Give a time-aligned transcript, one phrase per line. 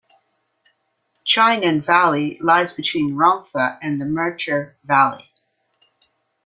[1.27, 5.31] Cynon Valley lies between Rhondda and the Merthyr Valley.